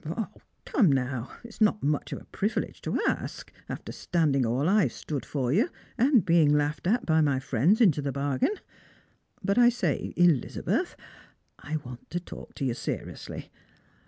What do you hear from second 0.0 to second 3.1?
"O, come now. It's not much of a privilege to